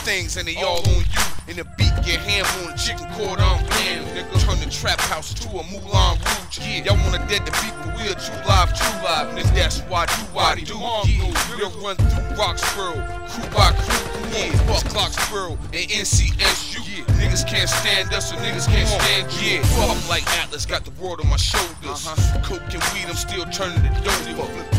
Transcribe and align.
things 0.00 0.36
and 0.36 0.46
they 0.46 0.56
all 0.56 0.80
on 0.88 1.04
you. 1.04 1.22
And 1.48 1.58
the 1.58 1.64
beat 1.76 1.90
get 2.06 2.20
ham 2.22 2.46
on 2.62 2.70
the 2.70 2.78
chicken 2.78 3.10
quarter 3.14 3.42
on 3.42 3.58
blam, 3.66 4.04
nigga. 4.14 4.38
Turn 4.46 4.60
the 4.60 4.70
trap 4.70 5.00
house 5.00 5.34
to 5.34 5.48
a 5.48 5.62
Moulin 5.66 6.18
Rouge. 6.22 6.58
Yeah, 6.62 6.84
y'all 6.84 6.98
wanna 7.02 7.18
dead 7.26 7.42
the 7.44 7.50
beat, 7.58 7.74
but 7.82 7.96
we're 7.98 8.14
true 8.14 8.38
live, 8.46 8.70
true 8.70 9.02
live. 9.02 9.34
Nigga, 9.34 9.54
that's 9.54 9.80
why 9.90 10.06
do 10.06 10.22
what 10.30 10.58
I 10.58 10.62
do. 10.62 10.78
Yeah, 10.78 11.32
we'll 11.58 11.70
run 11.82 11.96
through 11.96 12.36
Roxborough, 12.38 13.02
crew 13.28 13.50
by 13.50 13.72
crew. 13.82 14.20
Yeah, 14.30 14.54
fuck 14.70 14.86
Clarksboro 14.94 15.58
and 15.74 15.90
NCSU. 15.90 16.78
Yeah, 16.86 17.02
niggas 17.18 17.44
can't 17.46 17.68
stand 17.68 18.14
us, 18.14 18.30
so 18.30 18.36
niggas 18.36 18.68
can't 18.68 18.88
stand 18.88 19.32
you. 19.42 19.58
Yeah, 19.58 19.62
fuck 19.74 19.90
I'm 19.90 20.08
like 20.08 20.22
Atlas, 20.38 20.66
got 20.66 20.84
the 20.84 20.92
world 21.02 21.20
on 21.20 21.28
my 21.28 21.36
shoulders. 21.36 22.06
Coke 22.46 22.62
and 22.70 22.82
weed, 22.94 23.06
I'm 23.08 23.16
still 23.16 23.44
turning 23.46 23.82
the 23.82 23.90
dope. 24.06 24.22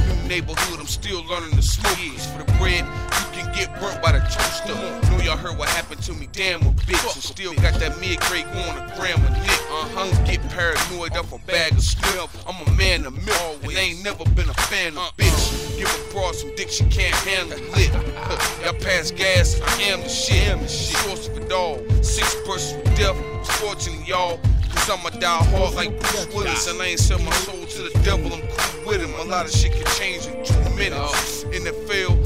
New 0.08 0.30
neighborhood, 0.30 0.80
I'm 0.80 0.88
still 0.88 1.22
learning 1.28 1.52
to 1.52 1.62
smoke. 1.62 1.98
For 2.32 2.44
the 2.44 2.52
bread, 2.58 2.86
get 3.54 3.68
burnt 3.80 4.02
by 4.02 4.12
the 4.14 4.20
toaster. 4.20 4.76
Know 5.10 5.24
y'all 5.24 5.38
heard 5.38 5.58
what 5.58 5.70
happened 5.70 6.02
to 6.04 6.14
me, 6.14 6.28
damn 6.32 6.62
a 6.62 6.72
bitch. 6.72 7.14
And 7.14 7.23
still 7.23 7.54
got 7.55 7.80
that 7.80 8.00
mid-grade 8.00 8.46
going 8.54 8.76
to 8.76 8.96
gram 8.98 9.20
a 9.26 9.30
nick. 9.30 9.62
Uh-huh, 9.72 10.26
get 10.26 10.42
paranoid 10.50 11.16
off 11.18 11.34
a 11.34 11.40
bag 11.46 11.73
of 11.73 11.82
sniff. 11.82 12.48
I'm 12.48 12.68
a 12.68 12.72
man 12.78 13.06
of 13.06 13.14
milk, 13.26 13.64
and 13.64 13.78
ain't 13.78 14.04
never 14.04 14.23
been 14.32 14.50
a 14.50 14.54
fan 14.70 14.98
of 14.98 15.16
bitch. 15.18 15.78
Give 15.78 15.88
a 15.88 16.14
broad 16.14 16.36
some 16.36 16.56
dick, 16.56 16.70
she 16.70 16.86
can't 16.90 17.16
handle 17.28 17.58
it. 17.59 17.94
Y'all 18.64 18.73
pass 18.82 19.12
gas, 19.12 19.59
I 19.62 19.81
am 19.84 20.02
the 20.02 20.09
shit. 20.09 20.52
I'm 20.52 20.62
the 20.62 20.68
shit. 20.68 20.98
Source 20.98 21.28
of 21.28 21.38
it 21.38 21.52
all. 21.52 21.78
Six 22.04 22.36
brushes 22.45 22.73
with 22.73 22.98
death. 22.98 23.16
Fortunate, 23.59 24.08
y'all. 24.08 24.40
Cause 24.73 24.90
I'ma 24.90 25.09
die 25.09 25.44
hard 25.52 25.76
like 25.76 26.00
Bruce 26.00 26.28
Willis. 26.34 26.68
And 26.68 26.81
I 26.81 26.88
ain't 26.88 27.00
sell 27.00 27.20
my 27.20 27.31
soul 27.34 27.66
to 27.66 27.81
the 27.84 28.00
devil, 28.04 28.34
I'm 28.34 28.42
cool 28.42 28.88
with 28.88 29.02
him. 29.02 29.14
A 29.20 29.23
lot 29.30 29.45
of 29.45 29.52
shit 29.52 29.72
can 29.73 29.86
change 29.98 30.26
in 30.28 30.44
two 30.44 30.76
minutes. 30.76 31.44
In 31.44 31.64
the 31.64 31.73
field, 31.88 32.18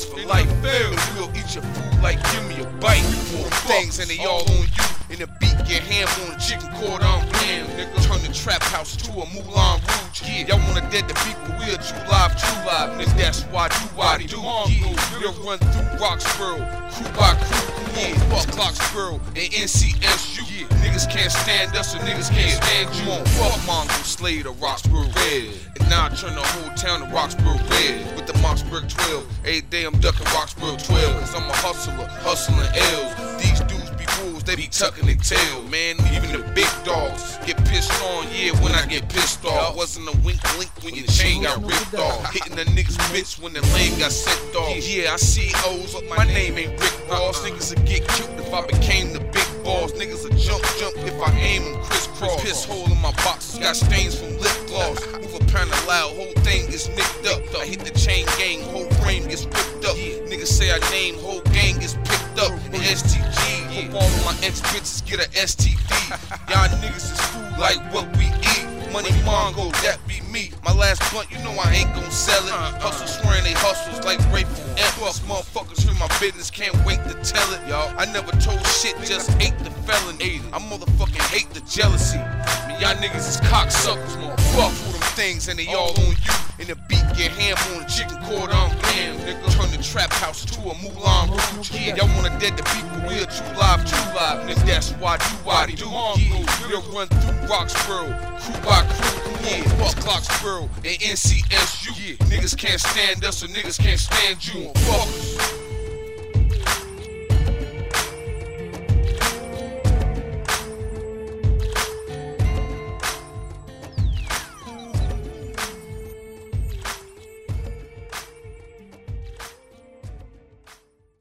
niggas 0.00 0.20
for 0.22 0.26
life. 0.26 0.50
And 0.64 1.16
we'll 1.16 1.30
eat 1.36 1.54
your 1.54 1.64
food 1.64 2.02
like 2.02 2.22
give 2.32 2.48
me 2.48 2.60
a 2.62 2.66
bite. 2.80 3.02
More 3.34 3.50
things 3.68 3.98
and 3.98 4.08
they 4.08 4.24
all 4.24 4.42
on 4.42 4.62
you. 4.62 4.84
And 5.10 5.18
the 5.18 5.26
beat 5.40 5.56
get 5.66 5.82
ham 5.82 6.06
on 6.22 6.34
the 6.34 6.40
chicken 6.40 6.70
quarter 6.78 7.04
on 7.04 7.26
blam, 7.28 7.66
nigga. 7.74 8.06
Turn 8.06 8.22
the 8.22 8.32
trap 8.32 8.62
house 8.62 8.94
to 8.96 9.10
a 9.10 9.26
Moulin 9.34 9.80
Rouge. 9.82 10.22
Yeah, 10.22 10.46
y'all 10.46 10.62
wanna 10.68 10.88
dead 10.90 11.08
the 11.08 11.14
beat, 11.26 11.36
but 11.42 11.58
we're 11.58 11.76
true 11.82 11.98
live, 12.06 12.38
true 12.38 12.62
live. 12.62 12.94
Nigga, 12.94 13.16
that's 13.18 13.42
why 13.50 13.68
do 13.68 13.74
what 13.98 14.20
I 14.20 14.26
do. 14.26 14.38
Yeah, 14.38 14.94
we'll 15.18 15.34
run 15.42 15.58
through 15.58 15.98
Roxborough, 15.98 16.62
crew 16.94 17.10
by 17.18 17.34
crew. 17.42 17.80
Yeah, 17.98 18.14
fuck 18.30 18.46
Clarksboro 18.54 19.18
and 19.34 19.50
NCSU. 19.50 20.46
Yeah, 20.46 20.66
niggas 20.78 21.10
can't 21.10 21.32
stand 21.32 21.74
us, 21.74 21.92
so 21.92 21.98
niggas 21.98 22.30
can't 22.30 22.62
stand 22.62 22.94
you. 22.94 23.10
On 23.10 23.24
fuck 23.34 23.58
Mongo 23.66 24.04
Slade 24.04 24.46
or 24.46 24.54
Roxborough 24.54 25.12
Red. 25.16 25.58
And 25.80 25.90
now 25.90 26.06
I 26.06 26.08
turn 26.10 26.36
the 26.36 26.40
whole 26.40 26.70
town 26.76 27.00
to 27.00 27.06
Roxborough 27.12 27.58
Red. 27.68 28.14
With 28.14 28.29
Moxburg 28.42 28.88
12. 28.88 29.26
Every 29.44 29.60
day 29.62 29.84
I'm 29.84 29.98
ducking 30.00 30.26
Roxborough 30.26 30.84
12. 30.86 31.20
Cause 31.20 31.34
I'm 31.34 31.48
a 31.48 31.56
hustler, 31.56 32.06
hustling 32.24 32.68
L's. 32.74 33.42
These 33.42 33.60
dudes 33.60 33.90
be 33.96 34.04
fools, 34.20 34.44
they 34.44 34.56
be 34.56 34.66
tucking 34.66 35.06
their 35.06 35.16
tail. 35.16 35.62
Man, 35.64 35.96
even 36.12 36.32
the 36.32 36.44
big 36.54 36.68
dogs 36.84 37.38
get 37.46 37.56
pissed 37.68 37.92
on, 38.02 38.26
yeah, 38.32 38.52
when 38.62 38.72
I 38.72 38.86
get 38.86 39.08
pissed 39.08 39.44
off. 39.44 39.76
Wasn't 39.76 40.08
a 40.08 40.16
wink 40.24 40.40
link 40.58 40.70
when 40.82 40.94
your 40.94 41.06
chain 41.06 41.42
got 41.42 41.62
ripped 41.62 41.94
off. 41.94 42.32
Hitting 42.32 42.56
the 42.56 42.64
niggas 42.64 42.98
bitch 43.12 43.40
when 43.42 43.52
the 43.52 43.62
lane 43.74 43.98
got 43.98 44.12
set 44.12 44.56
off. 44.56 44.76
Yeah, 44.76 45.12
I 45.12 45.16
see 45.16 45.52
O's, 45.66 45.94
but 45.94 46.08
my 46.08 46.24
name 46.24 46.58
ain't 46.58 46.80
Rick 46.80 47.08
Ross. 47.08 47.40
Niggas 47.44 47.74
would 47.74 47.86
get 47.86 48.06
killed 48.08 48.38
if 48.40 48.52
I 48.52 48.66
became 48.66 49.12
the 49.12 49.20
big 49.20 49.48
boss. 49.64 49.92
Niggas 49.92 50.24
would 50.24 50.38
jump, 50.38 50.64
jump 50.78 50.96
if 50.98 51.20
I 51.20 51.32
aim 51.38 51.72
them 51.72 51.82
crisscross. 51.82 52.42
Piss 52.42 52.64
hole 52.64 52.90
in 52.90 53.00
my 53.00 53.12
boxes, 53.24 53.58
got 53.58 53.76
stains 53.76 54.18
from 54.18 54.36
lip 54.38 54.49
gloss. 54.70 55.04
Move 55.12 55.34
a 55.34 55.44
pound 55.52 55.70
of 55.70 55.86
loud, 55.86 56.14
whole 56.14 56.32
thing 56.46 56.66
gets 56.70 56.88
nicked 56.88 57.26
up. 57.26 57.42
I 57.60 57.66
hit 57.66 57.80
the 57.80 57.90
chain 57.98 58.24
gang, 58.38 58.62
whole 58.62 58.88
frame 59.02 59.26
gets 59.28 59.44
ripped 59.44 59.84
up. 59.84 59.96
Niggas 60.30 60.46
say 60.46 60.70
I 60.70 60.78
name, 60.90 61.16
whole 61.18 61.42
gang 61.52 61.78
gets 61.78 61.94
picked 61.94 62.38
up. 62.38 62.52
And 62.72 62.74
STG, 62.74 63.90
hope 63.90 63.94
all 64.00 64.08
of 64.08 64.24
my 64.24 64.34
ex 64.46 64.60
bitches 64.72 65.04
get 65.04 65.20
a 65.20 65.28
STD. 65.30 65.90
Y'all 66.50 66.68
niggas 66.80 67.12
is 67.12 67.20
food 67.32 67.58
like 67.58 67.80
what 67.92 68.06
we 68.16 68.26
eat. 68.26 68.69
Money 68.92 69.10
Mongo, 69.22 69.70
that 69.82 69.98
be 70.08 70.20
me. 70.32 70.50
My 70.64 70.74
last 70.74 71.00
blunt, 71.12 71.30
you 71.30 71.38
know 71.44 71.54
I 71.62 71.70
ain't 71.72 71.94
gon' 71.94 72.10
sell 72.10 72.42
it. 72.44 72.50
Hustle 72.82 73.06
swearing 73.06 73.44
they 73.44 73.52
hustles 73.52 74.04
like 74.04 74.18
Rayful 74.34 74.78
F. 74.78 74.98
Fuck, 74.98 75.14
motherfuckers 75.30 75.82
hear 75.82 75.94
my 75.94 76.08
business, 76.18 76.50
can't 76.50 76.74
wait 76.84 76.98
to 77.04 77.14
tell 77.22 77.46
it. 77.54 77.66
Y'all, 77.68 77.94
I 77.96 78.04
never 78.12 78.32
told 78.42 78.66
shit, 78.66 78.96
just 79.06 79.30
ate 79.40 79.56
the 79.60 79.70
felony. 79.86 80.40
I 80.52 80.58
motherfucking 80.58 81.22
hate 81.30 81.48
the 81.54 81.60
jealousy. 81.62 82.18
Man, 82.18 82.80
y'all 82.80 82.96
niggas 82.96 83.28
is 83.30 83.40
cocksuckers, 83.46 84.16
motherfuck 84.18 84.72
for 84.72 84.92
them 84.92 85.00
things, 85.14 85.48
and 85.48 85.58
they 85.58 85.72
all 85.72 85.94
on 86.00 86.10
you. 86.10 86.34
And 86.58 86.68
the 86.68 86.76
beat 86.88 87.06
get 87.16 87.32
ham 87.32 87.56
on 87.72 87.82
the 87.82 87.88
chicken 87.88 88.18
cordon 88.28 88.54
on 88.54 88.70
blam, 88.84 89.16
nigga. 89.24 89.48
Turn 89.56 89.70
the 89.70 89.82
trap 89.82 90.12
house 90.12 90.44
to 90.44 90.60
a 90.60 90.74
Moulin 90.82 91.30
Rouge. 91.56 91.70
Yeah, 91.72 91.96
y'all 91.96 92.08
wanna 92.16 92.36
dead 92.38 92.58
the 92.58 92.62
but 92.62 93.08
we're 93.08 93.24
true 93.24 93.56
live, 93.56 93.80
true 93.88 94.12
live. 94.12 94.44
Nigga, 94.44 94.66
that's 94.66 94.92
why 95.00 95.16
I 95.16 95.16
do 95.16 95.48
I 95.48 95.66
do. 95.72 95.88
Yeah, 95.88 96.68
we'll 96.68 96.82
run 96.92 97.08
through 97.08 97.48
Roxborough, 97.48 98.12
crew 98.40 98.60
by. 98.60 98.89
Yeah, 99.50 99.62
fuck 99.78 99.96
Clarksboro 99.96 100.68
and 100.76 101.00
NCSU. 101.00 101.90
Yeah, 101.98 102.14
niggas 102.26 102.56
can't 102.56 102.80
stand 102.80 103.24
us, 103.24 103.38
so 103.38 103.48
niggas 103.48 103.80
can't 103.80 103.98
stand 103.98 104.46
you. 104.46 104.68
Fuck 104.74 105.08
us. 105.08 105.59